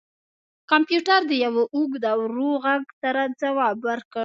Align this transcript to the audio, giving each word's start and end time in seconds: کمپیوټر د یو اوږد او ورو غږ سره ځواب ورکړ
کمپیوټر 0.71 1.19
د 1.27 1.31
یو 1.43 1.55
اوږد 1.75 2.03
او 2.11 2.19
ورو 2.25 2.49
غږ 2.65 2.83
سره 3.01 3.21
ځواب 3.41 3.77
ورکړ 3.89 4.19